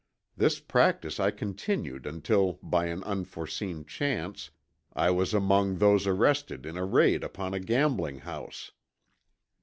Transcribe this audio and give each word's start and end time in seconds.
This 0.35 0.59
practice 0.59 1.19
I 1.19 1.29
continued 1.29 2.07
until 2.07 2.53
by 2.63 2.87
an 2.87 3.03
unforeseen 3.03 3.85
chance 3.85 4.49
I 4.93 5.11
was 5.11 5.31
among 5.31 5.75
those 5.77 6.07
arrested 6.07 6.65
in 6.65 6.75
a 6.75 6.85
raid 6.85 7.23
upon 7.23 7.53
a 7.53 7.59
gambling 7.59 8.17
house. 8.21 8.71